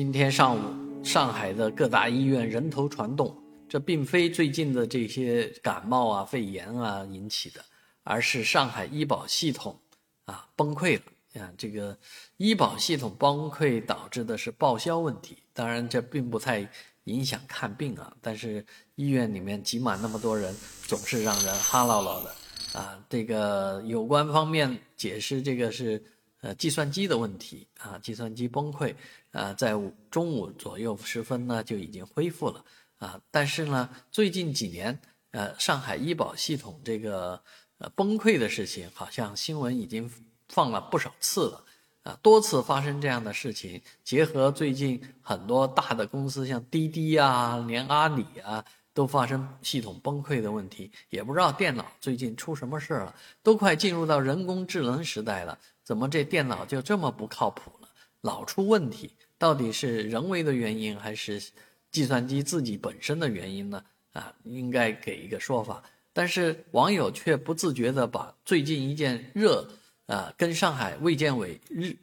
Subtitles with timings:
[0.00, 3.36] 今天上午，上海的各大医院人头攒动，
[3.68, 7.62] 这并非最近的这些感冒啊、肺炎啊引起的，
[8.02, 9.78] 而是上海医保系统
[10.24, 11.52] 啊崩溃了啊。
[11.58, 11.98] 这个
[12.38, 16.66] 医保系统崩溃导致的是报销问题，当然这并不太
[17.04, 18.64] 影响看病啊，但是
[18.94, 20.56] 医院里面挤满那么多人，
[20.86, 22.34] 总是让人哈唠唠的
[22.72, 22.98] 啊。
[23.10, 26.02] 这个有关方面解释，这个是。
[26.40, 28.94] 呃，计算机的问题啊，计算机崩溃
[29.30, 29.74] 啊，在
[30.10, 32.64] 中午左右时分呢就已经恢复了
[32.96, 33.20] 啊。
[33.30, 34.98] 但是呢，最近几年，
[35.32, 37.42] 呃，上海医保系统这个
[37.76, 40.10] 呃崩溃的事情，好像新闻已经
[40.48, 41.64] 放了不少次了
[42.04, 43.82] 啊，多次发生这样的事情。
[44.02, 48.64] 结合最近很多大的公司，像滴滴啊，连阿里啊，
[48.94, 53.14] 都发生系统崩溃的问题，也不知道电脑最近出什么事了。
[53.42, 55.58] 都快进入到人工智能时代了。
[55.90, 57.88] 怎么这电脑就这么不靠谱了？
[58.20, 61.42] 老出问题，到底是人为的原因还是
[61.90, 63.82] 计算机自己本身的原因呢？
[64.12, 65.82] 啊，应该给一个说法。
[66.12, 69.68] 但是网友却不自觉地把最近一件热
[70.06, 71.96] 啊跟上海卫健委日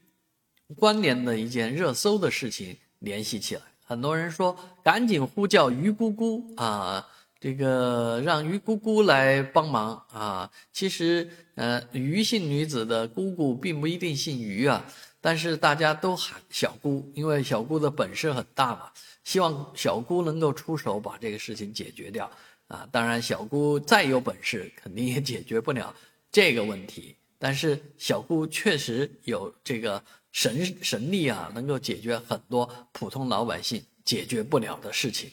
[0.75, 3.61] 关联的一件热搜的事情联系起来。
[3.85, 4.53] 很多人说
[4.83, 7.07] 赶紧呼叫于姑姑啊。
[7.39, 10.51] 这个让于姑姑来帮忙啊！
[10.73, 14.83] 其实，呃，于姓女子的姑姑并不一定姓于啊，
[15.21, 18.91] 但是大家都喊小姑，因为小姑的本事很大嘛。
[19.23, 22.31] 希望小姑能够出手把这个事情解决掉
[22.67, 22.87] 啊！
[22.91, 25.93] 当然，小姑再有本事，肯定也解决不了
[26.31, 27.15] 这个问题。
[27.37, 35.29] 但是，小姑确实有这个神神力啊，能够解决很多普通老百姓解决不了的事情。